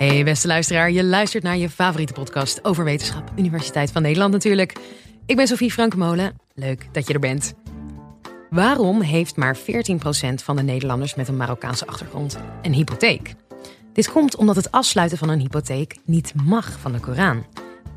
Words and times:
Hey 0.00 0.24
beste 0.24 0.46
luisteraar, 0.46 0.90
je 0.90 1.04
luistert 1.04 1.42
naar 1.42 1.56
je 1.56 1.70
favoriete 1.70 2.12
podcast 2.12 2.64
over 2.64 2.84
wetenschap, 2.84 3.32
Universiteit 3.36 3.92
van 3.92 4.02
Nederland 4.02 4.32
natuurlijk. 4.32 4.76
Ik 5.26 5.36
ben 5.36 5.46
Sophie 5.46 5.70
Frankemolen, 5.70 6.40
leuk 6.54 6.88
dat 6.92 7.06
je 7.06 7.12
er 7.12 7.20
bent. 7.20 7.54
Waarom 8.50 9.00
heeft 9.00 9.36
maar 9.36 9.56
14% 9.56 9.60
van 10.34 10.56
de 10.56 10.62
Nederlanders 10.62 11.14
met 11.14 11.28
een 11.28 11.36
Marokkaanse 11.36 11.86
achtergrond 11.86 12.38
een 12.62 12.72
hypotheek? 12.72 13.34
Dit 13.92 14.12
komt 14.12 14.36
omdat 14.36 14.56
het 14.56 14.70
afsluiten 14.70 15.18
van 15.18 15.28
een 15.28 15.40
hypotheek 15.40 15.96
niet 16.04 16.32
mag 16.44 16.78
van 16.78 16.92
de 16.92 17.00
Koran. 17.00 17.46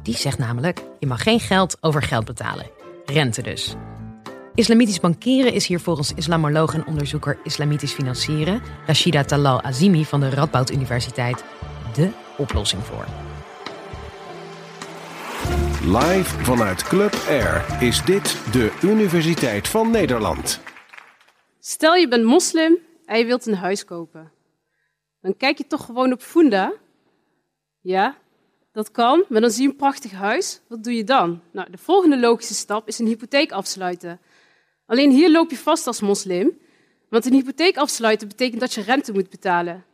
Die 0.02 0.16
zegt 0.16 0.38
namelijk, 0.38 0.84
je 1.00 1.08
mag 1.08 1.24
geen 1.24 1.40
geld 1.40 1.78
over 1.82 2.02
geld 2.02 2.26
betalen. 2.26 2.70
Rente 3.06 3.42
dus. 3.42 3.76
Islamitisch 4.56 5.00
bankieren 5.00 5.54
is 5.54 5.68
hier 5.68 5.80
volgens 5.80 6.14
islamoloog 6.14 6.74
en 6.74 6.86
onderzoeker 6.86 7.38
Islamitisch 7.44 7.94
financieren, 7.94 8.62
Rashida 8.86 9.24
Talal 9.24 9.62
Azimi 9.62 10.06
van 10.06 10.20
de 10.20 10.30
Radboud 10.30 10.72
Universiteit, 10.72 11.44
de 11.94 12.10
oplossing 12.38 12.84
voor. 12.84 13.06
Live 16.00 16.44
vanuit 16.44 16.84
Club 16.84 17.14
Air 17.28 17.66
is 17.80 18.06
dit 18.06 18.54
de 18.54 18.78
Universiteit 18.82 19.68
van 19.68 19.92
Nederland. 19.92 20.60
Stel 21.60 21.96
je 21.96 22.08
bent 22.08 22.24
moslim 22.24 22.78
en 23.06 23.18
je 23.18 23.26
wilt 23.26 23.46
een 23.46 23.56
huis 23.56 23.86
kopen. 23.86 24.32
Dan 25.22 25.38
kijk 25.38 25.58
je 25.58 25.68
toch 25.68 25.86
gewoon 25.86 26.12
op 26.12 26.22
Funda. 26.22 26.74
Ja, 27.82 28.18
dat 28.72 28.92
kan, 28.92 29.26
maar 29.30 29.42
dan 29.42 29.50
zie 29.52 29.64
je 29.64 29.70
een 29.70 29.76
prachtig 29.76 30.12
huis. 30.12 30.62
Wat 30.68 30.84
doe 30.84 30.96
je 30.96 31.04
dan? 31.04 31.42
Nou, 31.52 31.72
de 31.72 31.78
volgende 31.78 32.20
logische 32.20 32.54
stap 32.54 32.88
is 32.88 33.00
een 33.00 33.08
hypotheek 33.08 33.52
afsluiten. 33.52 34.20
Alleen 34.86 35.12
hier 35.12 35.32
loop 35.32 35.50
je 35.50 35.58
vast 35.58 35.88
als 35.88 36.02
moslim, 36.02 36.52
want 37.10 37.26
een 37.26 37.34
hypotheek 37.34 37.78
afsluiten 37.78 38.28
betekent 38.28 38.60
dat 38.62 38.74
je 38.74 38.82
rente 38.82 39.12
moet 39.12 39.30
betalen. 39.30 39.86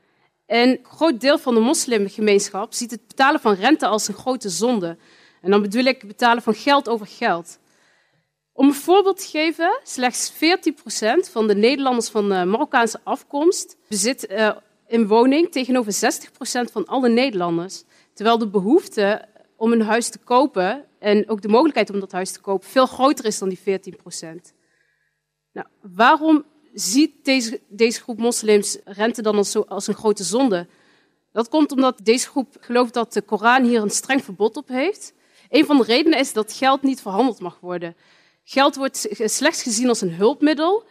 En 0.50 0.70
een 0.70 0.80
groot 0.84 1.22
deel 1.22 1.38
van 1.38 1.54
de 1.54 1.60
moslimgemeenschap 1.60 2.74
ziet 2.74 2.92
het 2.92 3.08
betalen 3.08 3.40
van 3.40 3.54
rente 3.54 3.88
als 3.88 4.08
een 4.08 4.14
grote 4.14 4.50
zonde. 4.50 4.98
En 5.42 5.52
dan 5.52 5.62
bedoel 5.62 5.84
ik 5.84 6.08
betalen 6.08 6.44
van 6.44 6.54
geld 6.54 6.90
over 6.90 7.08
geld. 7.08 7.60
Om 8.54 8.68
een 8.68 8.74
voorbeeld 8.74 9.18
te 9.18 9.28
geven, 9.28 9.80
slechts 9.84 10.34
14% 10.34 10.36
van 11.32 11.48
de 11.48 11.56
Nederlanders 11.56 12.10
van 12.10 12.28
Marokkaanse 12.28 13.00
afkomst 13.04 13.78
bezit 13.88 14.32
uh, 14.32 14.52
een 14.88 15.08
woning 15.08 15.52
tegenover 15.52 15.94
60% 15.94 16.72
van 16.72 16.86
alle 16.86 17.10
Nederlanders. 17.10 17.84
Terwijl 18.14 18.38
de 18.38 18.50
behoefte 18.50 19.26
om 19.56 19.72
een 19.72 19.82
huis 19.82 20.10
te 20.10 20.20
kopen 20.20 20.86
en 21.00 21.30
ook 21.30 21.42
de 21.42 21.48
mogelijkheid 21.48 21.90
om 21.90 22.00
dat 22.00 22.12
huis 22.12 22.32
te 22.32 22.42
kopen 22.42 22.70
veel 22.70 22.86
groter 22.86 23.26
is 23.26 23.40
dan 23.40 23.50
die 23.50 23.60
14%. 23.60 23.62
Nou, 25.52 25.68
waarom 25.82 26.46
ziet 26.74 27.12
deze, 27.24 27.60
deze 27.68 28.02
groep 28.02 28.18
moslims 28.18 28.78
rente 28.84 29.22
dan 29.22 29.36
als, 29.36 29.68
als 29.68 29.88
een 29.88 29.94
grote 29.94 30.24
zonde? 30.24 30.68
Dat 31.32 31.50
komt 31.50 31.72
omdat 31.72 32.00
deze 32.04 32.28
groep 32.28 32.56
gelooft 32.60 32.94
dat 32.94 33.14
de 33.14 33.22
Koran 33.22 33.64
hier 33.64 33.82
een 33.82 33.90
streng 33.90 34.24
verbod 34.24 34.58
op 34.58 34.68
heeft. 34.68 35.14
Een 35.50 35.66
van 35.66 35.78
de 35.78 35.84
redenen 35.84 36.20
is 36.20 36.34
dat 36.34 36.54
geld 36.54 36.82
niet 36.82 37.02
verhandeld 37.02 37.40
mag 37.40 37.58
worden. 37.62 37.96
Geld 38.44 38.76
wordt 38.76 39.08
slechts 39.10 39.64
gezien 39.64 39.90
als 39.90 40.02
een 40.02 40.14
hulpmiddel. 40.14 40.84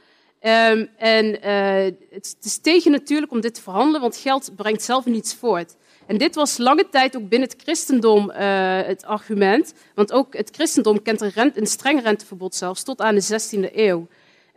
Um, 0.42 0.88
en 0.96 1.26
uh, 1.26 1.96
het 2.10 2.36
is 2.40 2.58
tegen 2.58 2.90
natuurlijk 2.90 3.32
om 3.32 3.40
dit 3.40 3.54
te 3.54 3.62
verhandelen, 3.62 4.00
want 4.00 4.16
geld 4.16 4.56
brengt 4.56 4.82
zelf 4.82 5.04
niets 5.04 5.34
voort. 5.34 5.76
En 6.06 6.18
dit 6.18 6.34
was 6.34 6.58
lange 6.58 6.88
tijd 6.90 7.16
ook 7.16 7.28
binnen 7.28 7.48
het 7.48 7.62
christendom 7.62 8.30
uh, 8.30 8.36
het 8.82 9.04
argument. 9.04 9.74
Want 9.94 10.12
ook 10.12 10.36
het 10.36 10.50
christendom 10.52 11.02
kent 11.02 11.20
een, 11.20 11.52
een 11.54 11.66
streng 11.66 12.02
renteverbod 12.02 12.54
zelfs 12.54 12.82
tot 12.82 13.00
aan 13.00 13.14
de 13.14 13.22
16e 13.22 13.74
eeuw. 13.74 14.06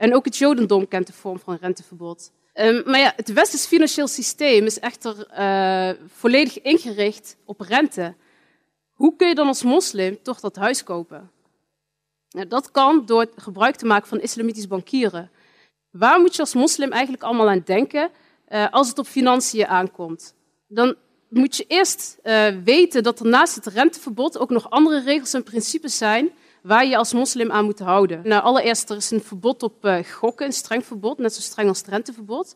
En 0.01 0.15
ook 0.15 0.25
het 0.25 0.37
Jodendom 0.37 0.87
kent 0.87 1.07
de 1.07 1.13
vorm 1.13 1.39
van 1.39 1.57
renteverbod. 1.61 2.31
Um, 2.53 2.81
maar 2.85 2.99
ja, 2.99 3.13
het 3.15 3.33
westers 3.33 3.65
financieel 3.65 4.07
systeem 4.07 4.65
is 4.65 4.79
echter 4.79 5.27
uh, 5.37 5.89
volledig 6.07 6.61
ingericht 6.61 7.37
op 7.45 7.59
rente. 7.59 8.15
Hoe 8.91 9.15
kun 9.15 9.27
je 9.27 9.35
dan 9.35 9.47
als 9.47 9.63
moslim 9.63 10.19
toch 10.23 10.39
dat 10.39 10.55
huis 10.55 10.83
kopen? 10.83 11.31
Nou, 12.29 12.47
dat 12.47 12.71
kan 12.71 13.05
door 13.05 13.31
gebruik 13.35 13.75
te 13.75 13.85
maken 13.85 14.07
van 14.07 14.21
islamitisch 14.21 14.67
bankieren. 14.67 15.31
Waar 15.91 16.19
moet 16.19 16.35
je 16.35 16.41
als 16.41 16.53
moslim 16.53 16.91
eigenlijk 16.91 17.23
allemaal 17.23 17.49
aan 17.49 17.61
denken 17.65 18.09
uh, 18.49 18.67
als 18.71 18.87
het 18.87 18.99
op 18.99 19.07
financiën 19.07 19.67
aankomt? 19.67 20.33
Dan 20.67 20.95
moet 21.29 21.55
je 21.55 21.65
eerst 21.67 22.17
uh, 22.23 22.47
weten 22.63 23.03
dat 23.03 23.19
er 23.19 23.27
naast 23.27 23.55
het 23.55 23.65
renteverbod 23.65 24.37
ook 24.37 24.49
nog 24.49 24.69
andere 24.69 25.01
regels 25.01 25.33
en 25.33 25.43
principes 25.43 25.97
zijn 25.97 26.31
waar 26.61 26.85
je 26.85 26.97
als 26.97 27.13
moslim 27.13 27.51
aan 27.51 27.65
moet 27.65 27.79
houden. 27.79 28.21
Nou, 28.23 28.43
allereerst, 28.43 28.89
er 28.89 28.97
is 28.97 29.11
een 29.11 29.21
verbod 29.21 29.63
op 29.63 29.85
uh, 29.85 30.03
gokken, 30.03 30.45
een 30.45 30.53
streng 30.53 30.85
verbod, 30.85 31.17
net 31.17 31.33
zo 31.33 31.41
streng 31.41 31.67
als 31.67 31.77
het 31.77 31.87
renteverbod. 31.87 32.55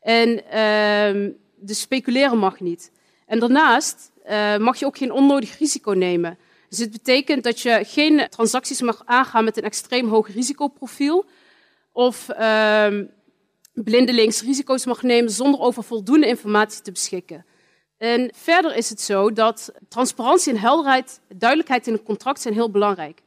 En 0.00 0.28
uh, 0.54 1.32
dus 1.56 1.80
speculeren 1.80 2.38
mag 2.38 2.60
niet. 2.60 2.92
En 3.26 3.38
daarnaast 3.38 4.10
uh, 4.30 4.56
mag 4.56 4.78
je 4.78 4.86
ook 4.86 4.96
geen 4.96 5.12
onnodig 5.12 5.58
risico 5.58 5.90
nemen. 5.92 6.38
Dus 6.68 6.78
het 6.78 6.90
betekent 6.90 7.44
dat 7.44 7.60
je 7.60 7.80
geen 7.84 8.26
transacties 8.28 8.80
mag 8.80 9.02
aangaan 9.04 9.44
met 9.44 9.56
een 9.56 9.62
extreem 9.62 10.08
hoog 10.08 10.32
risicoprofiel. 10.32 11.24
Of 11.92 12.28
ehm, 12.28 13.04
blindelings 13.72 14.42
risico's 14.42 14.84
mag 14.84 15.02
nemen 15.02 15.30
zonder 15.30 15.60
over 15.60 15.84
voldoende 15.84 16.26
informatie 16.26 16.82
te 16.82 16.92
beschikken. 16.92 17.44
En 17.98 18.30
verder 18.34 18.76
is 18.76 18.88
het 18.90 19.00
zo 19.00 19.32
dat 19.32 19.72
transparantie 19.88 20.52
en 20.52 20.58
helderheid, 20.58 21.20
duidelijkheid 21.34 21.86
in 21.86 21.92
het 21.92 22.02
contract 22.02 22.40
zijn 22.40 22.54
heel 22.54 22.70
belangrijk. 22.70 23.22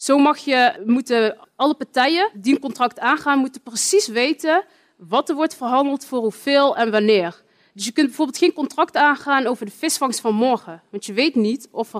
Zo 0.00 0.18
mag 0.18 0.38
je, 0.38 0.82
moeten 0.86 1.36
alle 1.56 1.74
partijen 1.74 2.30
die 2.34 2.54
een 2.54 2.60
contract 2.60 2.98
aangaan, 2.98 3.38
moeten 3.38 3.62
precies 3.62 4.06
weten 4.06 4.64
wat 4.96 5.28
er 5.28 5.34
wordt 5.34 5.54
verhandeld 5.54 6.04
voor 6.04 6.18
hoeveel 6.18 6.76
en 6.76 6.90
wanneer. 6.90 7.42
Dus 7.74 7.84
je 7.84 7.92
kunt 7.92 8.06
bijvoorbeeld 8.06 8.38
geen 8.38 8.52
contract 8.52 8.96
aangaan 8.96 9.46
over 9.46 9.66
de 9.66 9.72
visvangst 9.72 10.20
van 10.20 10.34
morgen. 10.34 10.82
Want 10.90 11.06
je 11.06 11.12
weet 11.12 11.34
niet 11.34 11.68
of, 11.70 11.92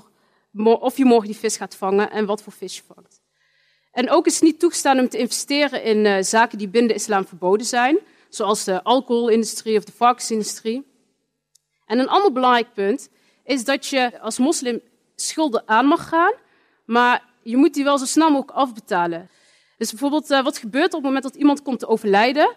of 0.63 0.97
je 0.97 1.05
morgen 1.05 1.29
die 1.29 1.37
vis 1.37 1.57
gaat 1.57 1.77
vangen 1.77 2.11
en 2.11 2.27
wat 2.27 2.43
voor 2.43 2.53
vis 2.53 2.77
je 2.77 2.83
vangt. 2.95 3.21
En 3.93 4.11
ook 4.11 4.27
is 4.27 4.35
het 4.35 4.43
niet 4.43 4.61
toegestaan 4.61 4.99
om 4.99 5.09
te 5.09 5.19
investeren 5.19 5.83
in 5.83 6.05
uh, 6.05 6.17
zaken 6.21 6.59
die 6.59 6.69
binnen 6.69 6.91
de 6.91 6.97
islam 6.97 7.27
verboden 7.27 7.67
zijn. 7.67 7.99
Zoals 8.29 8.65
de 8.65 8.83
alcoholindustrie 8.83 9.77
of 9.77 9.85
de 9.85 9.93
varkensindustrie. 9.93 10.87
En 11.87 11.99
een 11.99 12.09
ander 12.09 12.33
belangrijk 12.33 12.73
punt 12.75 13.09
is 13.45 13.65
dat 13.65 13.87
je 13.87 14.21
als 14.21 14.39
moslim 14.39 14.81
schulden 15.15 15.69
aan 15.69 15.87
mag 15.87 16.09
gaan. 16.09 16.35
Maar 16.85 17.29
je 17.43 17.57
moet 17.57 17.75
die 17.75 17.85
wel 17.85 17.99
zo 17.99 18.05
snel 18.05 18.31
mogelijk 18.31 18.59
afbetalen. 18.59 19.29
Dus 19.79 19.91
bijvoorbeeld, 19.91 20.31
uh, 20.31 20.43
wat 20.43 20.59
gebeurt 20.59 20.87
op 20.87 20.93
het 20.93 21.03
moment 21.03 21.23
dat 21.23 21.35
iemand 21.35 21.63
komt 21.63 21.79
te 21.79 21.89
overlijden? 21.89 22.55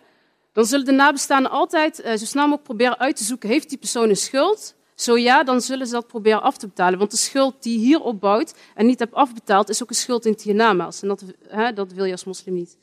Dan 0.53 0.65
zullen 0.65 0.85
de 0.85 0.91
nabestaanden 0.91 1.51
altijd 1.51 1.99
uh, 1.99 2.05
zo 2.05 2.25
snel 2.25 2.43
mogelijk 2.43 2.63
proberen 2.63 2.99
uit 2.99 3.15
te 3.15 3.23
zoeken, 3.23 3.49
heeft 3.49 3.69
die 3.69 3.77
persoon 3.77 4.09
een 4.09 4.15
schuld? 4.15 4.75
Zo 4.95 5.17
ja, 5.17 5.43
dan 5.43 5.61
zullen 5.61 5.87
ze 5.87 5.93
dat 5.93 6.07
proberen 6.07 6.41
af 6.41 6.57
te 6.57 6.67
betalen. 6.67 6.99
Want 6.99 7.11
de 7.11 7.17
schuld 7.17 7.63
die 7.63 7.79
je 7.79 7.85
hier 7.85 8.01
opbouwt 8.01 8.53
en 8.75 8.85
niet 8.85 8.99
hebt 8.99 9.13
afbetaald, 9.13 9.69
is 9.69 9.83
ook 9.83 9.89
een 9.89 9.95
schuld 9.95 10.25
in 10.25 10.31
het 10.31 10.41
hiernamaals. 10.41 11.01
En 11.01 11.07
dat, 11.07 11.23
hè, 11.47 11.73
dat 11.73 11.91
wil 11.91 12.05
je 12.05 12.11
als 12.11 12.23
moslim 12.23 12.53
niet. 12.53 12.77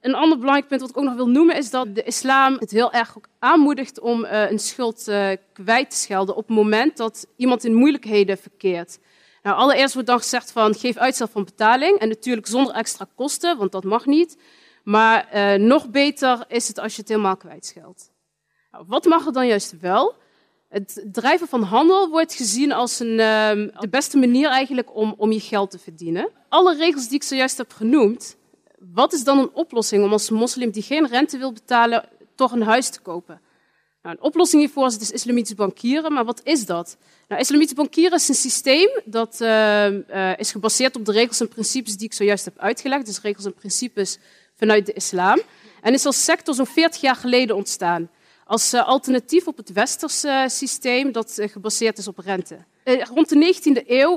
Een 0.00 0.14
ander 0.14 0.38
belangrijk 0.38 0.68
punt 0.68 0.80
wat 0.80 0.90
ik 0.90 0.96
ook 0.96 1.04
nog 1.04 1.14
wil 1.14 1.28
noemen, 1.28 1.56
is 1.56 1.70
dat 1.70 1.94
de 1.94 2.02
islam 2.02 2.56
het 2.58 2.70
heel 2.70 2.92
erg 2.92 3.16
ook 3.16 3.28
aanmoedigt 3.38 4.00
om 4.00 4.24
uh, 4.24 4.50
een 4.50 4.58
schuld 4.58 5.08
uh, 5.08 5.30
kwijt 5.52 5.90
te 5.90 5.96
schelden 5.96 6.36
op 6.36 6.46
het 6.46 6.56
moment 6.56 6.96
dat 6.96 7.26
iemand 7.36 7.64
in 7.64 7.74
moeilijkheden 7.74 8.38
verkeert. 8.38 8.98
Nou, 9.44 9.56
allereerst 9.56 9.94
wordt 9.94 10.08
dan 10.08 10.18
gezegd 10.18 10.52
van 10.52 10.74
geef 10.74 10.96
uitstel 10.96 11.26
van 11.26 11.44
betaling. 11.44 11.98
En 11.98 12.08
natuurlijk 12.08 12.46
zonder 12.46 12.74
extra 12.74 13.06
kosten, 13.14 13.58
want 13.58 13.72
dat 13.72 13.84
mag 13.84 14.06
niet. 14.06 14.36
Maar 14.84 15.28
uh, 15.34 15.66
nog 15.66 15.90
beter 15.90 16.44
is 16.48 16.68
het 16.68 16.78
als 16.78 16.94
je 16.94 17.00
het 17.00 17.08
helemaal 17.08 17.36
kwijtscheldt. 17.36 18.10
Nou, 18.72 18.84
wat 18.88 19.04
mag 19.04 19.26
er 19.26 19.32
dan 19.32 19.46
juist 19.46 19.80
wel? 19.80 20.14
Het 20.68 21.04
drijven 21.12 21.48
van 21.48 21.62
handel 21.62 22.08
wordt 22.08 22.34
gezien 22.34 22.72
als 22.72 23.00
een, 23.00 23.10
uh, 23.10 23.50
de 23.80 23.88
beste 23.90 24.16
manier 24.16 24.48
eigenlijk 24.48 24.96
om, 24.96 25.14
om 25.16 25.32
je 25.32 25.40
geld 25.40 25.70
te 25.70 25.78
verdienen. 25.78 26.30
Alle 26.48 26.76
regels 26.76 27.06
die 27.08 27.16
ik 27.16 27.22
zojuist 27.22 27.56
heb 27.56 27.72
genoemd, 27.72 28.36
wat 28.78 29.12
is 29.12 29.24
dan 29.24 29.38
een 29.38 29.50
oplossing 29.52 30.04
om 30.04 30.12
als 30.12 30.30
moslim 30.30 30.70
die 30.70 30.82
geen 30.82 31.06
rente 31.06 31.38
wil 31.38 31.52
betalen, 31.52 32.08
toch 32.34 32.52
een 32.52 32.62
huis 32.62 32.88
te 32.90 33.00
kopen? 33.00 33.40
Nou, 34.04 34.16
een 34.16 34.22
oplossing 34.22 34.62
hiervoor 34.62 34.86
is 34.86 34.92
het 34.92 35.12
islamitisch 35.12 35.54
bankieren, 35.54 36.12
maar 36.12 36.24
wat 36.24 36.40
is 36.42 36.66
dat? 36.66 36.96
Nou, 37.28 37.40
islamitisch 37.40 37.74
bankieren 37.74 38.18
is 38.18 38.28
een 38.28 38.34
systeem 38.34 38.88
dat 39.04 39.38
uh, 39.40 39.86
uh, 39.90 40.38
is 40.38 40.52
gebaseerd 40.52 40.96
op 40.96 41.04
de 41.04 41.12
regels 41.12 41.40
en 41.40 41.48
principes 41.48 41.96
die 41.96 42.06
ik 42.06 42.12
zojuist 42.12 42.44
heb 42.44 42.58
uitgelegd, 42.58 43.06
dus 43.06 43.20
regels 43.20 43.44
en 43.44 43.54
principes 43.54 44.18
vanuit 44.56 44.86
de 44.86 44.92
islam, 44.92 45.40
en 45.82 45.92
is 45.92 46.06
als 46.06 46.24
sector 46.24 46.54
zo'n 46.54 46.66
40 46.66 47.00
jaar 47.00 47.16
geleden 47.16 47.56
ontstaan. 47.56 48.10
Als 48.46 48.74
uh, 48.74 48.86
alternatief 48.86 49.46
op 49.46 49.56
het 49.56 49.72
westerse 49.72 50.44
systeem 50.48 51.12
dat 51.12 51.38
gebaseerd 51.40 51.98
is 51.98 52.08
op 52.08 52.18
rente. 52.18 52.58
rond 52.84 53.28
de 53.28 53.54
19e 53.54 53.86
eeuw 53.86 54.16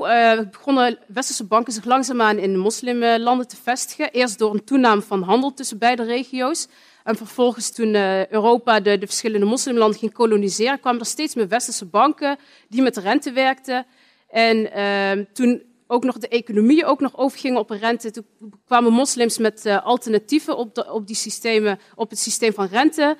begonnen 0.50 0.98
westerse 1.06 1.44
banken 1.44 1.72
zich 1.72 1.84
langzaamaan 1.84 2.38
in 2.38 2.58
moslimlanden 2.58 3.48
te 3.48 3.56
vestigen. 3.62 4.10
Eerst 4.10 4.38
door 4.38 4.54
een 4.54 4.64
toename 4.64 5.02
van 5.02 5.22
handel 5.22 5.54
tussen 5.54 5.78
beide 5.78 6.02
regio's. 6.02 6.68
En 7.08 7.16
vervolgens 7.16 7.70
toen 7.70 7.94
uh, 7.94 8.26
Europa 8.26 8.80
de, 8.80 8.98
de, 8.98 9.06
verschillende 9.06 9.46
moslimlanden 9.46 9.98
ging 9.98 10.12
koloniseren, 10.12 10.80
kwamen 10.80 11.00
er 11.00 11.06
steeds 11.06 11.34
meer 11.34 11.48
westerse 11.48 11.84
banken 11.84 12.38
die 12.68 12.82
met 12.82 12.96
rente 12.96 13.32
werkten. 13.32 13.86
En 14.28 14.56
uh, 14.76 15.24
toen 15.32 15.62
ook 15.86 16.04
nog 16.04 16.18
de 16.18 16.28
economie 16.28 16.84
ook 16.84 17.00
nog 17.00 17.16
overgingen 17.16 17.58
op 17.58 17.70
rente, 17.70 18.10
toen 18.10 18.26
kwamen 18.66 18.92
moslims 18.92 19.38
met 19.38 19.66
uh, 19.66 19.86
alternatieven 19.86 20.56
op, 20.56 20.74
de, 20.74 20.92
op, 20.92 21.06
die 21.06 21.16
systemen, 21.16 21.78
op 21.94 22.10
het 22.10 22.18
systeem 22.18 22.52
van 22.52 22.66
rente. 22.66 23.16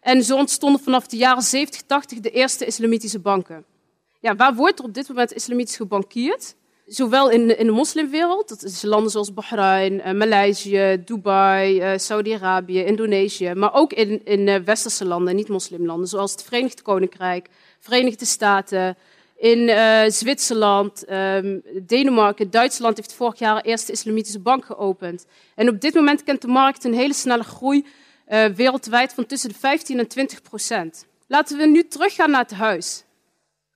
En 0.00 0.22
zo 0.24 0.36
ontstonden 0.36 0.80
vanaf 0.80 1.06
de 1.06 1.16
jaren 1.16 1.42
70, 1.42 1.82
80 1.82 2.20
de 2.20 2.30
eerste 2.30 2.66
islamitische 2.66 3.18
banken. 3.18 3.64
Ja, 4.20 4.36
waar 4.36 4.54
wordt 4.54 4.78
er 4.78 4.84
op 4.84 4.94
dit 4.94 5.08
moment 5.08 5.32
islamitisch 5.32 5.76
gebankierd? 5.76 6.54
Zowel 6.92 7.30
in, 7.30 7.58
in 7.58 7.66
de 7.66 7.72
moslimwereld, 7.72 8.48
dat 8.48 8.62
is 8.62 8.82
landen 8.82 9.10
zoals 9.10 9.34
Bahrein, 9.34 9.92
uh, 9.92 10.12
Maleisië, 10.12 11.02
Dubai, 11.04 11.92
uh, 11.92 11.98
Saudi-Arabië, 11.98 12.84
Indonesië, 12.84 13.54
maar 13.54 13.74
ook 13.74 13.92
in, 13.92 14.24
in 14.24 14.46
uh, 14.46 14.56
westerse 14.56 15.04
landen, 15.04 15.34
niet-moslimlanden, 15.34 16.08
zoals 16.08 16.32
het 16.32 16.42
Verenigd 16.42 16.82
Koninkrijk, 16.82 17.48
Verenigde 17.78 18.24
Staten, 18.24 18.96
in 19.36 19.70
Zwitserland, 20.12 21.10
um, 21.10 21.62
Denemarken, 21.82 22.50
Duitsland 22.50 22.96
heeft 22.96 23.14
vorig 23.14 23.38
jaar 23.38 23.62
de 23.62 23.68
eerste 23.68 23.92
islamitische 23.92 24.38
bank 24.38 24.64
geopend. 24.64 25.26
En 25.54 25.68
op 25.68 25.80
dit 25.80 25.94
moment 25.94 26.24
kent 26.24 26.40
de 26.40 26.48
markt 26.48 26.84
een 26.84 26.94
hele 26.94 27.14
snelle 27.14 27.42
groei 27.42 27.86
wereldwijd 28.54 29.12
van 29.12 29.26
tussen 29.26 29.48
de 29.48 29.54
15 29.58 29.98
en 29.98 30.06
20 30.06 30.42
procent. 30.42 31.06
Laten 31.26 31.58
we 31.58 31.66
nu 31.66 31.88
teruggaan 31.88 32.30
naar 32.30 32.42
het 32.42 32.52
huis. 32.52 33.04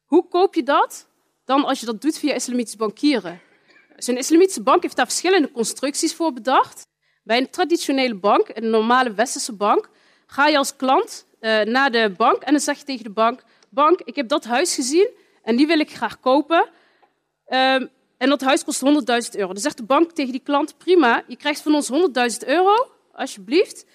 Hoe 0.04 0.28
koop 0.28 0.54
je 0.54 0.62
dat? 0.62 1.06
Dan 1.46 1.64
als 1.64 1.80
je 1.80 1.86
dat 1.86 2.00
doet 2.00 2.18
via 2.18 2.34
islamitisch 2.34 2.76
bankieren. 2.76 3.40
Zo'n 3.96 4.16
islamitische 4.16 4.62
bank 4.62 4.82
heeft 4.82 4.96
daar 4.96 5.06
verschillende 5.06 5.50
constructies 5.50 6.14
voor 6.14 6.32
bedacht. 6.32 6.86
Bij 7.22 7.38
een 7.38 7.50
traditionele 7.50 8.14
bank, 8.14 8.48
een 8.54 8.70
normale 8.70 9.12
westerse 9.12 9.52
bank, 9.52 9.88
ga 10.26 10.46
je 10.46 10.58
als 10.58 10.76
klant 10.76 11.26
uh, 11.40 11.60
naar 11.60 11.90
de 11.90 12.14
bank 12.16 12.42
en 12.42 12.52
dan 12.52 12.60
zeg 12.60 12.78
je 12.78 12.84
tegen 12.84 13.04
de 13.04 13.10
bank: 13.10 13.42
Bank, 13.68 14.00
ik 14.00 14.16
heb 14.16 14.28
dat 14.28 14.44
huis 14.44 14.74
gezien 14.74 15.08
en 15.42 15.56
die 15.56 15.66
wil 15.66 15.78
ik 15.78 15.90
graag 15.90 16.20
kopen. 16.20 16.68
Um, 17.48 17.90
en 18.18 18.28
dat 18.28 18.40
huis 18.40 18.64
kost 18.64 18.84
100.000 18.84 18.90
euro. 19.30 19.52
Dan 19.52 19.62
zegt 19.62 19.76
de 19.76 19.84
bank 19.84 20.12
tegen 20.12 20.32
die 20.32 20.40
klant: 20.40 20.78
Prima, 20.78 21.22
je 21.26 21.36
krijgt 21.36 21.60
van 21.60 21.74
ons 21.74 21.90
100.000 21.90 22.48
euro, 22.48 22.90
alsjeblieft. 23.12 23.86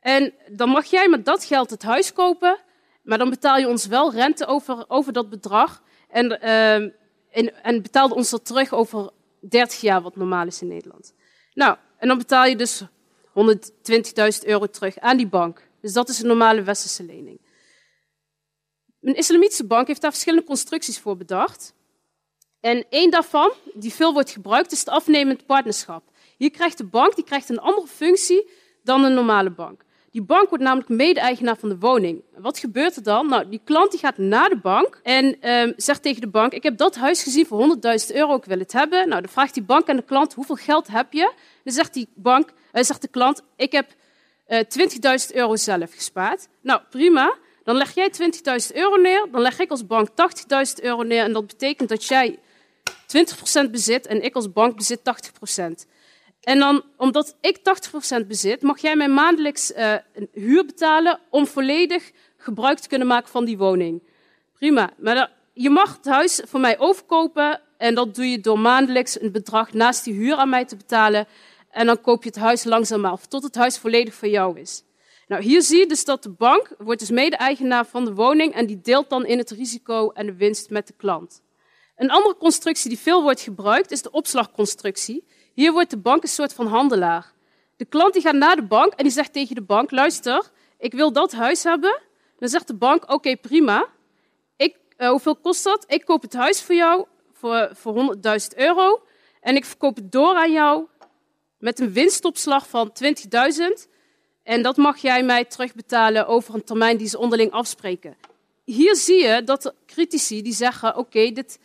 En 0.00 0.34
dan 0.50 0.68
mag 0.68 0.84
jij 0.84 1.08
met 1.08 1.24
dat 1.24 1.44
geld 1.44 1.70
het 1.70 1.82
huis 1.82 2.12
kopen. 2.12 2.58
Maar 3.02 3.18
dan 3.18 3.30
betaal 3.30 3.56
je 3.56 3.68
ons 3.68 3.86
wel 3.86 4.12
rente 4.12 4.46
over, 4.46 4.84
over 4.88 5.12
dat 5.12 5.30
bedrag. 5.30 5.82
En, 6.10 6.38
uh, 6.42 6.74
en, 7.30 7.62
en 7.62 7.82
betaalde 7.82 8.14
ons 8.14 8.30
dat 8.30 8.44
terug 8.44 8.72
over 8.72 9.10
30 9.40 9.80
jaar, 9.80 10.02
wat 10.02 10.16
normaal 10.16 10.46
is 10.46 10.62
in 10.62 10.68
Nederland. 10.68 11.14
Nou, 11.54 11.76
en 11.98 12.08
dan 12.08 12.18
betaal 12.18 12.44
je 12.44 12.56
dus 12.56 12.82
120.000 12.82 14.44
euro 14.44 14.66
terug 14.66 14.98
aan 14.98 15.16
die 15.16 15.28
bank. 15.28 15.68
Dus 15.80 15.92
dat 15.92 16.08
is 16.08 16.20
een 16.20 16.26
normale 16.26 16.62
westerse 16.62 17.04
lening. 17.04 17.40
Een 19.00 19.14
islamitische 19.14 19.66
bank 19.66 19.86
heeft 19.86 20.00
daar 20.00 20.10
verschillende 20.10 20.46
constructies 20.46 20.98
voor 20.98 21.16
bedacht. 21.16 21.74
En 22.60 22.86
één 22.90 23.10
daarvan, 23.10 23.52
die 23.74 23.92
veel 23.92 24.12
wordt 24.12 24.30
gebruikt, 24.30 24.72
is 24.72 24.78
het 24.78 24.88
afnemend 24.88 25.46
partnerschap. 25.46 26.02
Hier 26.36 26.50
krijgt 26.50 26.78
de 26.78 26.84
bank 26.84 27.14
die 27.14 27.24
krijgt 27.24 27.48
een 27.48 27.58
andere 27.58 27.86
functie 27.86 28.50
dan 28.82 29.04
een 29.04 29.14
normale 29.14 29.50
bank. 29.50 29.84
Die 30.10 30.22
bank 30.22 30.48
wordt 30.48 30.64
namelijk 30.64 30.88
mede-eigenaar 30.88 31.56
van 31.56 31.68
de 31.68 31.78
woning. 31.78 32.22
Wat 32.36 32.58
gebeurt 32.58 32.96
er 32.96 33.02
dan? 33.02 33.28
Nou, 33.28 33.48
die 33.48 33.60
klant 33.64 33.90
die 33.90 34.00
gaat 34.00 34.18
naar 34.18 34.48
de 34.48 34.58
bank 34.58 35.00
en 35.02 35.50
um, 35.50 35.72
zegt 35.76 36.02
tegen 36.02 36.20
de 36.20 36.28
bank: 36.28 36.52
Ik 36.52 36.62
heb 36.62 36.76
dat 36.76 36.96
huis 36.96 37.22
gezien 37.22 37.46
voor 37.46 37.78
100.000 38.08 38.16
euro, 38.16 38.34
ik 38.34 38.44
wil 38.44 38.58
het 38.58 38.72
hebben. 38.72 39.08
Nou, 39.08 39.20
dan 39.20 39.30
vraagt 39.30 39.54
die 39.54 39.62
bank 39.62 39.88
aan 39.88 39.96
de 39.96 40.02
klant: 40.02 40.34
Hoeveel 40.34 40.54
geld 40.54 40.88
heb 40.88 41.12
je? 41.12 41.32
Dan 41.64 41.72
zegt, 41.72 41.94
die 41.94 42.08
bank, 42.14 42.52
uh, 42.72 42.82
zegt 42.82 43.00
de 43.00 43.08
klant: 43.08 43.42
Ik 43.56 43.72
heb 43.72 43.88
uh, 44.48 44.58
eh, 44.58 45.20
20.000 45.30 45.34
euro 45.34 45.56
zelf 45.56 45.94
gespaard. 45.94 46.48
Nou, 46.62 46.80
prima. 46.90 47.34
Dan 47.64 47.76
leg 47.76 47.94
jij 47.94 48.10
20.000 48.70 48.76
euro 48.76 48.96
neer, 48.96 49.26
dan 49.30 49.40
leg 49.40 49.58
ik 49.58 49.70
als 49.70 49.86
bank 49.86 50.08
80.000 50.08 50.14
euro 50.82 51.02
neer. 51.02 51.24
En 51.24 51.32
dat 51.32 51.46
betekent 51.46 51.88
dat 51.88 52.04
jij 52.04 52.38
20% 53.66 53.70
bezit 53.70 54.06
en 54.06 54.22
ik 54.22 54.34
als 54.34 54.52
bank 54.52 54.76
bezit 54.76 55.00
80%. 55.60 55.86
En 56.40 56.58
dan, 56.58 56.82
omdat 56.96 57.36
ik 57.40 57.58
80% 58.22 58.26
bezit, 58.26 58.62
mag 58.62 58.80
jij 58.80 58.96
mij 58.96 59.08
maandelijks 59.08 59.70
uh, 59.70 59.92
een 60.14 60.28
huur 60.32 60.66
betalen 60.66 61.20
om 61.30 61.46
volledig 61.46 62.10
gebruik 62.36 62.78
te 62.78 62.88
kunnen 62.88 63.06
maken 63.06 63.30
van 63.30 63.44
die 63.44 63.58
woning. 63.58 64.02
Prima. 64.52 64.90
Maar 64.98 65.32
je 65.52 65.70
mag 65.70 65.96
het 65.96 66.06
huis 66.06 66.42
voor 66.44 66.60
mij 66.60 66.78
overkopen 66.78 67.60
en 67.78 67.94
dat 67.94 68.14
doe 68.14 68.30
je 68.30 68.40
door 68.40 68.58
maandelijks 68.58 69.20
een 69.20 69.32
bedrag 69.32 69.72
naast 69.72 70.04
die 70.04 70.14
huur 70.14 70.34
aan 70.34 70.48
mij 70.48 70.64
te 70.64 70.76
betalen. 70.76 71.26
En 71.70 71.86
dan 71.86 72.00
koop 72.00 72.22
je 72.22 72.28
het 72.28 72.38
huis 72.38 72.64
langzaam 72.64 73.04
af, 73.04 73.26
tot 73.26 73.42
het 73.42 73.54
huis 73.54 73.78
volledig 73.78 74.14
voor 74.14 74.28
jou 74.28 74.60
is. 74.60 74.84
Nou, 75.28 75.42
hier 75.42 75.62
zie 75.62 75.78
je 75.78 75.86
dus 75.86 76.04
dat 76.04 76.22
de 76.22 76.30
bank 76.30 76.74
wordt 76.78 77.00
dus 77.00 77.10
mede-eigenaar 77.10 77.86
van 77.86 78.04
de 78.04 78.14
woning 78.14 78.54
en 78.54 78.66
die 78.66 78.80
deelt 78.80 79.10
dan 79.10 79.26
in 79.26 79.38
het 79.38 79.50
risico 79.50 80.10
en 80.10 80.26
de 80.26 80.34
winst 80.34 80.70
met 80.70 80.86
de 80.86 80.94
klant. 80.96 81.42
Een 81.96 82.10
andere 82.10 82.36
constructie 82.36 82.88
die 82.88 82.98
veel 82.98 83.22
wordt 83.22 83.40
gebruikt 83.40 83.90
is 83.90 84.02
de 84.02 84.10
opslagconstructie. 84.10 85.24
Hier 85.60 85.72
wordt 85.72 85.90
de 85.90 85.98
bank 85.98 86.22
een 86.22 86.28
soort 86.28 86.52
van 86.52 86.66
handelaar. 86.66 87.32
De 87.76 87.84
klant 87.84 88.12
die 88.12 88.22
gaat 88.22 88.34
naar 88.34 88.56
de 88.56 88.62
bank 88.62 88.92
en 88.92 89.04
die 89.04 89.12
zegt 89.12 89.32
tegen 89.32 89.54
de 89.54 89.62
bank: 89.62 89.90
luister, 89.90 90.50
ik 90.78 90.92
wil 90.92 91.12
dat 91.12 91.32
huis 91.32 91.62
hebben. 91.62 92.00
Dan 92.38 92.48
zegt 92.48 92.66
de 92.66 92.74
bank: 92.74 93.12
oké, 93.12 93.36
prima. 93.36 93.86
Ik, 94.56 94.76
uh, 94.98 95.08
hoeveel 95.10 95.36
kost 95.36 95.64
dat? 95.64 95.84
Ik 95.88 96.04
koop 96.04 96.22
het 96.22 96.32
huis 96.32 96.62
voor 96.62 96.74
jou 96.74 97.06
voor, 97.32 97.70
voor 97.72 98.16
100.000 98.16 98.56
euro. 98.56 99.02
En 99.40 99.56
ik 99.56 99.64
verkoop 99.64 99.96
het 99.96 100.12
door 100.12 100.34
aan 100.34 100.52
jou 100.52 100.86
met 101.58 101.80
een 101.80 101.92
winstopslag 101.92 102.68
van 102.68 102.92
20.000. 103.04 103.88
En 104.42 104.62
dat 104.62 104.76
mag 104.76 104.96
jij 104.96 105.22
mij 105.22 105.44
terugbetalen 105.44 106.26
over 106.26 106.54
een 106.54 106.64
termijn 106.64 106.96
die 106.96 107.08
ze 107.08 107.18
onderling 107.18 107.50
afspreken. 107.50 108.16
Hier 108.64 108.96
zie 108.96 109.22
je 109.22 109.44
dat 109.44 109.62
de 109.62 109.74
critici 109.86 110.42
die 110.42 110.54
zeggen: 110.54 110.96
oké, 110.96 111.30
dit, 111.30 111.58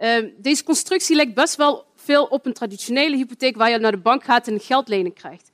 uh, 0.00 0.30
deze 0.36 0.64
constructie 0.64 1.16
lijkt 1.16 1.34
best 1.34 1.56
wel 1.56 1.84
veel 1.94 2.24
op 2.24 2.46
een 2.46 2.52
traditionele 2.52 3.16
hypotheek 3.16 3.56
waar 3.56 3.70
je 3.70 3.78
naar 3.78 3.90
de 3.90 3.98
bank 3.98 4.24
gaat 4.24 4.46
en 4.46 4.52
een 4.52 4.60
geldlening 4.60 5.14
krijgt. 5.14 5.50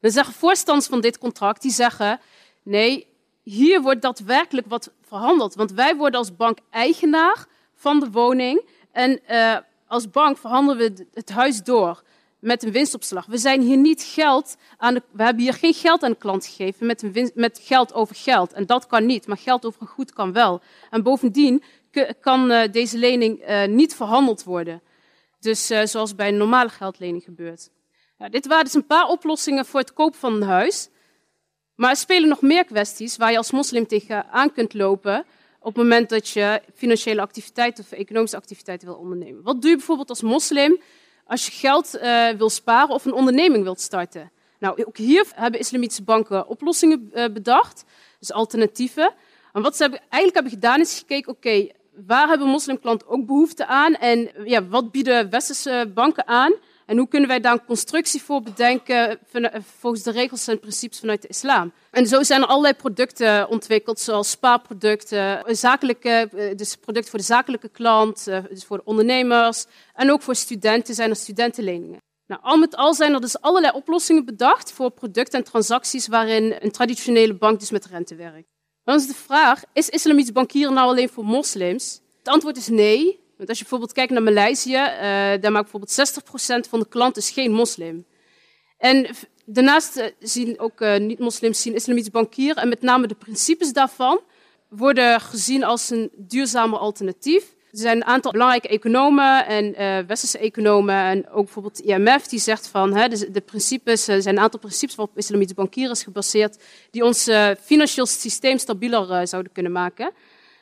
Dan 0.00 0.10
zeggen 0.10 0.34
voorstanders 0.34 0.86
van 0.86 1.00
dit 1.00 1.18
contract, 1.18 1.62
die 1.62 1.70
zeggen, 1.70 2.20
nee, 2.62 3.06
hier 3.42 3.82
wordt 3.82 4.02
daadwerkelijk 4.02 4.66
wat 4.66 4.92
verhandeld. 5.02 5.54
Want 5.54 5.72
wij 5.72 5.96
worden 5.96 6.18
als 6.18 6.36
bank 6.36 6.58
eigenaar 6.70 7.46
van 7.74 8.00
de 8.00 8.10
woning 8.10 8.68
en 8.92 9.20
uh, 9.30 9.56
als 9.86 10.10
bank 10.10 10.38
verhandelen 10.38 10.94
we 10.94 11.06
het 11.14 11.30
huis 11.30 11.62
door 11.62 12.02
met 12.38 12.62
een 12.62 12.72
winstopslag. 12.72 13.26
We 13.26 13.38
zijn 13.38 13.60
hier 13.60 13.76
niet 13.76 14.02
geld 14.02 14.56
aan 14.76 14.94
we 15.10 15.22
hebben 15.22 15.42
hier 15.42 15.54
geen 15.54 15.74
geld 15.74 16.02
aan 16.02 16.10
de 16.10 16.16
klant 16.16 16.46
gegeven 16.46 16.86
met, 16.86 17.02
een 17.02 17.30
met 17.34 17.60
geld 17.62 17.92
over 17.92 18.16
geld. 18.16 18.52
En 18.52 18.66
dat 18.66 18.86
kan 18.86 19.06
niet, 19.06 19.26
maar 19.26 19.38
geld 19.38 19.66
over 19.66 19.82
een 19.82 19.88
goed 19.88 20.12
kan 20.12 20.32
wel. 20.32 20.60
En 20.90 21.02
bovendien 21.02 21.62
kan 22.20 22.50
uh, 22.50 22.62
deze 22.72 22.98
lening 22.98 23.48
uh, 23.48 23.64
niet 23.64 23.94
verhandeld 23.94 24.44
worden. 24.44 24.82
Dus 25.40 25.70
uh, 25.70 25.84
zoals 25.84 26.14
bij 26.14 26.28
een 26.28 26.36
normale 26.36 26.68
geldlening 26.68 27.22
gebeurt. 27.22 27.70
Dit 28.30 28.46
waren 28.46 28.64
dus 28.64 28.74
een 28.74 28.86
paar 28.86 29.06
oplossingen 29.06 29.66
voor 29.66 29.80
het 29.80 29.92
kopen 29.92 30.18
van 30.18 30.34
een 30.34 30.42
huis. 30.42 30.88
Maar 31.74 31.90
er 31.90 31.96
spelen 31.96 32.28
nog 32.28 32.42
meer 32.42 32.64
kwesties 32.64 33.16
waar 33.16 33.30
je 33.30 33.36
als 33.36 33.50
moslim 33.50 33.86
tegenaan 33.86 34.52
kunt 34.52 34.74
lopen 34.74 35.24
op 35.58 35.74
het 35.74 35.82
moment 35.82 36.08
dat 36.08 36.28
je 36.28 36.62
financiële 36.74 37.20
activiteiten 37.20 37.84
of 37.84 37.92
economische 37.92 38.36
activiteiten 38.36 38.88
wil 38.88 38.96
ondernemen. 38.96 39.42
Wat 39.42 39.60
doe 39.60 39.70
je 39.70 39.76
bijvoorbeeld 39.76 40.08
als 40.08 40.22
moslim 40.22 40.80
als 41.24 41.46
je 41.46 41.52
geld 41.52 41.98
wil 42.38 42.50
sparen 42.50 42.94
of 42.94 43.04
een 43.04 43.12
onderneming 43.12 43.64
wilt 43.64 43.80
starten? 43.80 44.30
Nou, 44.58 44.84
ook 44.84 44.96
hier 44.96 45.26
hebben 45.34 45.60
islamitische 45.60 46.02
banken 46.02 46.48
oplossingen 46.48 47.10
bedacht, 47.32 47.84
dus 48.18 48.32
alternatieven. 48.32 49.14
En 49.52 49.62
wat 49.62 49.76
ze 49.76 49.82
hebben, 49.82 50.00
eigenlijk 50.00 50.34
hebben 50.34 50.52
gedaan 50.52 50.80
is 50.80 50.98
gekeken, 50.98 51.32
oké, 51.32 51.68
waar 52.06 52.28
hebben 52.28 52.46
moslimklanten 52.48 53.08
ook 53.08 53.26
behoefte 53.26 53.66
aan 53.66 53.94
en 53.94 54.30
ja, 54.44 54.66
wat 54.66 54.90
bieden 54.90 55.30
westerse 55.30 55.90
banken 55.94 56.26
aan? 56.26 56.52
En 56.86 56.96
hoe 56.96 57.08
kunnen 57.08 57.28
wij 57.28 57.40
daar 57.40 57.52
een 57.52 57.64
constructie 57.64 58.22
voor 58.22 58.42
bedenken 58.42 59.18
volgens 59.78 60.02
de 60.02 60.10
regels 60.10 60.46
en 60.48 60.60
principes 60.60 60.98
vanuit 60.98 61.22
de 61.22 61.28
islam? 61.28 61.72
En 61.90 62.06
zo 62.06 62.22
zijn 62.22 62.42
er 62.42 62.46
allerlei 62.46 62.74
producten 62.74 63.48
ontwikkeld, 63.48 64.00
zoals 64.00 64.30
spaarproducten, 64.30 65.42
zakelijke, 65.46 66.28
dus 66.56 66.76
producten 66.76 67.10
voor 67.10 67.18
de 67.18 67.24
zakelijke 67.24 67.68
klant, 67.68 68.24
dus 68.24 68.64
voor 68.64 68.76
de 68.76 68.84
ondernemers. 68.84 69.66
En 69.94 70.10
ook 70.10 70.22
voor 70.22 70.34
studenten 70.34 70.94
zijn 70.94 71.10
er 71.10 71.16
studentenleningen. 71.16 71.98
Nou, 72.26 72.42
al 72.42 72.56
met 72.56 72.76
al 72.76 72.94
zijn 72.94 73.14
er 73.14 73.20
dus 73.20 73.40
allerlei 73.40 73.72
oplossingen 73.74 74.24
bedacht 74.24 74.72
voor 74.72 74.90
producten 74.90 75.38
en 75.38 75.44
transacties 75.44 76.06
waarin 76.06 76.56
een 76.60 76.70
traditionele 76.70 77.34
bank 77.34 77.60
dus 77.60 77.70
met 77.70 77.86
rente 77.86 78.14
werkt. 78.14 78.56
Dan 78.88 78.96
is 78.96 79.06
de 79.06 79.14
vraag, 79.14 79.62
is 79.72 79.88
islamitisch 79.88 80.32
bankieren 80.32 80.74
nou 80.74 80.88
alleen 80.88 81.08
voor 81.08 81.24
moslims? 81.24 82.00
Het 82.18 82.28
antwoord 82.28 82.56
is 82.56 82.68
nee. 82.68 83.20
Want 83.36 83.48
als 83.48 83.58
je 83.58 83.64
bijvoorbeeld 83.64 83.92
kijkt 83.92 84.12
naar 84.12 84.22
Maleisië, 84.22 84.72
uh, 84.72 85.00
daar 85.40 85.52
maakt 85.52 85.70
bijvoorbeeld 85.70 85.90
60% 86.66 86.68
van 86.68 86.78
de 86.78 86.88
klanten 86.88 87.22
geen 87.22 87.52
moslim. 87.52 88.06
En 88.78 89.06
daarnaast 89.44 89.96
uh, 89.96 90.04
zien 90.18 90.60
ook 90.60 90.80
uh, 90.80 90.96
niet-moslims 90.96 91.62
zien 91.62 91.74
islamitisch 91.74 92.10
bankieren 92.10 92.62
en 92.62 92.68
met 92.68 92.82
name 92.82 93.06
de 93.06 93.14
principes 93.14 93.72
daarvan 93.72 94.20
worden 94.68 95.20
gezien 95.20 95.64
als 95.64 95.90
een 95.90 96.10
duurzamer 96.16 96.78
alternatief. 96.78 97.44
Er 97.72 97.78
zijn 97.78 97.96
een 97.96 98.04
aantal 98.04 98.32
belangrijke 98.32 98.68
economen 98.68 99.46
en 99.46 99.64
uh, 99.64 99.98
westerse 100.06 100.38
economen 100.38 100.94
en 100.94 101.30
ook 101.30 101.44
bijvoorbeeld 101.44 101.80
IMF 101.80 102.26
die 102.26 102.38
zegt 102.38 102.66
van 102.68 102.94
hè, 102.94 103.08
de, 103.08 103.42
principes, 103.44 104.08
er 104.08 104.22
zijn 104.22 104.36
een 104.36 104.42
aantal 104.42 104.60
principes 104.60 104.94
waarop 104.94 105.16
islamitisch 105.16 105.54
bankieren 105.54 105.92
is 105.92 106.02
gebaseerd 106.02 106.58
die 106.90 107.04
ons 107.04 107.28
uh, 107.28 107.50
financieel 107.60 108.06
systeem 108.06 108.58
stabieler 108.58 109.26
zouden 109.26 109.52
kunnen 109.52 109.72
maken. 109.72 110.12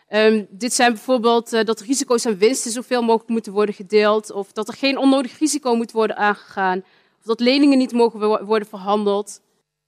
Um, 0.08 0.46
dit 0.50 0.72
zijn 0.72 0.92
bijvoorbeeld 0.92 1.66
dat 1.66 1.80
risico's 1.80 2.24
en 2.24 2.38
winsten 2.38 2.70
zoveel 2.70 3.02
mogelijk 3.02 3.28
moeten 3.28 3.52
worden 3.52 3.74
gedeeld 3.74 4.30
of 4.32 4.52
dat 4.52 4.68
er 4.68 4.74
geen 4.74 4.98
onnodig 4.98 5.38
risico 5.38 5.74
moet 5.74 5.92
worden 5.92 6.16
aangegaan 6.16 6.84
of 7.18 7.24
dat 7.24 7.40
leningen 7.40 7.78
niet 7.78 7.92
mogen 7.92 8.44
worden 8.44 8.68
verhandeld. 8.68 9.40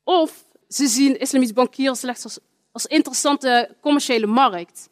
Of 0.04 0.44
ze 0.68 0.87
zien 0.87 1.20
islamitisch 1.20 1.54
bankieren 1.54 1.96
slechts 1.96 2.38
als 2.72 2.87
interessante 2.87 3.76
commerciële 3.80 4.26
markt. 4.26 4.88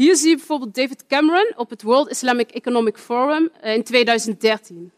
Hier 0.00 0.16
zie 0.16 0.28
je 0.28 0.36
bijvoorbeeld 0.36 0.74
David 0.74 1.06
Cameron 1.06 1.52
op 1.56 1.70
het 1.70 1.82
World 1.82 2.10
Islamic 2.10 2.50
Economic 2.50 2.98
Forum 2.98 3.50
eh, 3.60 3.74
in 3.74 3.82
2013. 3.82 4.90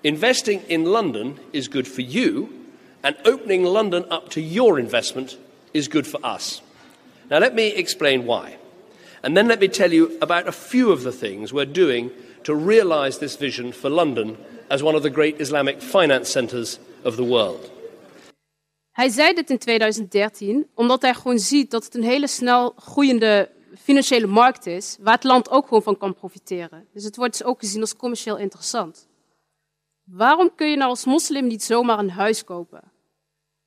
Investing 0.00 0.60
in 0.66 0.86
London 0.86 1.38
is 1.50 1.66
good 1.66 1.88
for 1.88 2.02
you, 2.02 2.48
and 3.00 3.16
opening 3.22 3.64
London 3.64 4.02
up 4.02 4.28
to 4.28 4.40
your 4.40 4.78
investment 4.78 5.38
is 5.70 5.86
good 5.88 6.06
for 6.06 6.20
us. 6.34 6.62
Now, 7.28 7.40
let 7.40 7.54
me 7.54 7.62
explain 7.62 8.24
why. 8.24 8.56
And 9.20 9.34
then 9.34 9.46
let 9.46 9.60
me 9.60 9.68
tell 9.68 9.92
you 9.92 10.10
about 10.18 10.46
a 10.46 10.52
few 10.52 10.92
of 10.92 11.02
the 11.02 11.18
things 11.18 11.52
we're 11.52 11.72
doing 11.72 12.10
to 12.42 12.54
realize 12.54 13.18
this 13.18 13.36
vision 13.36 13.72
for 13.72 13.90
London 13.90 14.36
as 14.68 14.82
one 14.82 14.96
of 14.96 15.02
the 15.02 15.10
great 15.10 15.40
Islamic 15.40 15.82
finance 15.82 16.30
centers 16.30 16.78
of 17.02 17.14
the 17.14 17.24
world. 17.24 17.70
Hij 18.92 19.08
zei 19.08 19.34
dit 19.34 19.50
in 19.50 19.58
2013 19.58 20.66
omdat 20.74 21.02
hij 21.02 21.14
gewoon 21.14 21.38
ziet 21.38 21.70
dat 21.70 21.84
het 21.84 21.94
een 21.94 22.02
hele 22.02 22.26
snel 22.26 22.72
groeiende 22.76 23.48
financiële 23.76 24.26
markt 24.26 24.66
is, 24.66 24.96
waar 25.00 25.14
het 25.14 25.24
land 25.24 25.50
ook 25.50 25.66
gewoon 25.66 25.82
van 25.82 25.98
kan 25.98 26.14
profiteren. 26.14 26.88
Dus 26.92 27.04
het 27.04 27.16
wordt 27.16 27.38
dus 27.38 27.46
ook 27.46 27.58
gezien 27.58 27.80
als 27.80 27.96
commercieel 27.96 28.36
interessant. 28.36 29.08
Waarom 30.04 30.54
kun 30.54 30.70
je 30.70 30.76
nou 30.76 30.88
als 30.90 31.04
moslim 31.04 31.46
niet 31.46 31.62
zomaar 31.62 31.98
een 31.98 32.10
huis 32.10 32.44
kopen? 32.44 32.82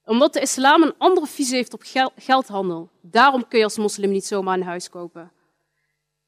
Omdat 0.04 0.34
de 0.34 0.42
islam 0.42 0.82
een 0.82 0.94
andere 0.98 1.28
visie 1.28 1.56
heeft 1.56 1.74
op 1.74 1.84
geldhandel. 2.16 2.90
Daarom 3.02 3.48
kun 3.48 3.58
je 3.58 3.64
als 3.64 3.78
moslim 3.78 4.12
niet 4.12 4.26
zomaar 4.26 4.58
een 4.58 4.64
huis 4.64 4.90
kopen. 4.90 5.32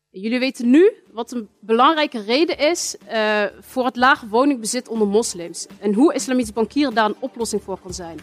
Jullie 0.09 0.39
weten 0.39 0.69
nu 0.69 0.93
wat 1.11 1.31
een 1.31 1.49
belangrijke 1.59 2.21
reden 2.21 2.57
is 2.57 2.95
uh, 3.11 3.43
voor 3.59 3.85
het 3.85 3.95
lage 3.95 4.27
woningbezit 4.27 4.87
onder 4.87 5.07
moslims. 5.07 5.67
En 5.79 5.93
hoe 5.93 6.13
islamitisch 6.13 6.53
bankieren 6.53 6.93
daar 6.93 7.05
een 7.05 7.15
oplossing 7.19 7.63
voor 7.63 7.79
kan 7.79 7.93
zijn. 7.93 8.19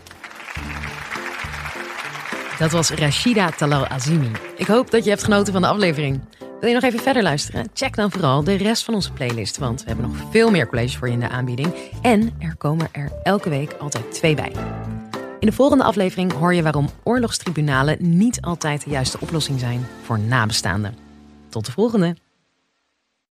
Dat 2.58 2.70
was 2.70 2.90
Rashida 2.90 3.50
Talal 3.50 3.86
Azimi. 3.86 4.30
Ik 4.56 4.66
hoop 4.66 4.90
dat 4.90 5.04
je 5.04 5.10
hebt 5.10 5.24
genoten 5.24 5.52
van 5.52 5.62
de 5.62 5.68
aflevering. 5.68 6.20
Wil 6.60 6.68
je 6.68 6.74
nog 6.74 6.84
even 6.84 7.00
verder 7.00 7.22
luisteren? 7.22 7.68
Check 7.74 7.96
dan 7.96 8.10
vooral 8.10 8.44
de 8.44 8.54
rest 8.54 8.84
van 8.84 8.94
onze 8.94 9.12
playlist, 9.12 9.58
want 9.58 9.80
we 9.82 9.88
hebben 9.88 10.08
nog 10.08 10.30
veel 10.30 10.50
meer 10.50 10.68
colleges 10.68 10.96
voor 10.96 11.06
je 11.06 11.12
in 11.12 11.20
de 11.20 11.28
aanbieding. 11.28 11.74
En 12.02 12.34
er 12.38 12.56
komen 12.56 12.88
er 12.92 13.12
elke 13.22 13.48
week 13.48 13.72
altijd 13.72 14.12
twee 14.12 14.34
bij. 14.34 14.52
In 15.40 15.46
de 15.46 15.52
volgende 15.52 15.84
aflevering 15.84 16.32
hoor 16.32 16.54
je 16.54 16.62
waarom 16.62 16.88
oorlogstribunalen 17.02 17.96
niet 18.00 18.40
altijd 18.40 18.84
de 18.84 18.90
juiste 18.90 19.20
oplossing 19.20 19.60
zijn 19.60 19.86
voor 20.02 20.18
nabestaanden. 20.18 20.96
Tot 21.48 21.66
de 21.66 21.72
volgende! 21.72 22.16